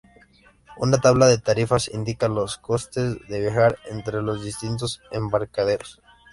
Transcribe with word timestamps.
Una 0.79 0.97
tabla 0.97 1.27
de 1.27 1.37
tarifas 1.37 1.87
indica 1.93 2.27
los 2.27 2.57
costes 2.57 3.17
de 3.27 3.39
viajar 3.39 3.77
entre 3.87 4.23
los 4.23 4.43
distintos 4.43 4.99
embarcaderos. 5.11 6.01